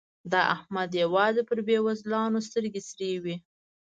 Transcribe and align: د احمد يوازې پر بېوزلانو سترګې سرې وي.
د 0.31 0.33
احمد 0.53 0.91
يوازې 1.03 1.41
پر 1.49 1.57
بېوزلانو 1.67 2.45
سترګې 2.47 2.81
سرې 2.89 3.11
وي. 3.23 3.35